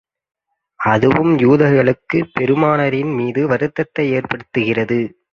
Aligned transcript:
அதுவும் 0.79 1.37
யூதர்களுக்குப் 1.37 2.31
பெருமானாரின் 2.33 3.13
மீது 3.13 3.47
வருத்தத்தை 3.47 4.11
ஏற்படுத்தியது. 4.11 5.21